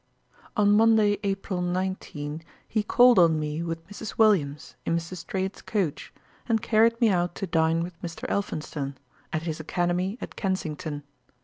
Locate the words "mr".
4.95-5.15, 8.01-8.27